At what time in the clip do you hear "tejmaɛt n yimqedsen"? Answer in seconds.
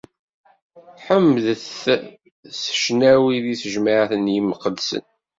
3.61-5.05